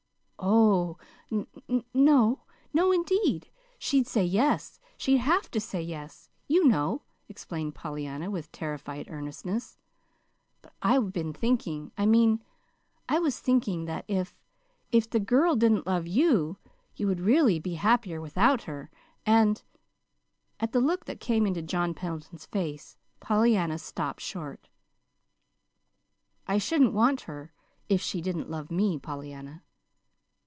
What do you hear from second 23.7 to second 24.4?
stopped